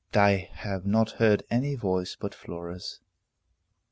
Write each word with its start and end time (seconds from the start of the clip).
But 0.11 0.19
I 0.19 0.31
have 0.53 0.83
not 0.83 1.11
heard 1.21 1.43
any 1.51 1.75
voice 1.75 2.17
but 2.19 2.33
Flora's. 2.33 3.01